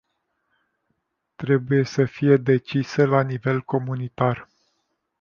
Trebuie 1.35 1.83
să 1.85 2.05
fie 2.05 2.37
decisă 2.37 3.05
la 3.05 3.21
nivel 3.23 3.61
comunitar. 3.61 4.47